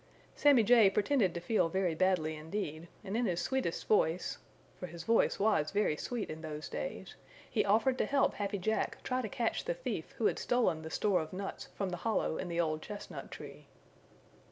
[0.35, 4.39] Sammy Jay pretended to feel very badly indeed, and in his sweetest voice,
[4.79, 7.13] for his voice was very sweet in those days,
[7.47, 10.89] he offered to help Happy Jack try to catch the thief who had stolen the
[10.89, 13.67] store of nuts from the hollow in the old chestnut tree.